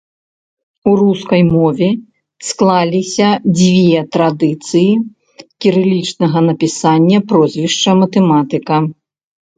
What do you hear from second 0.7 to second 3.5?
У рускай мове склаліся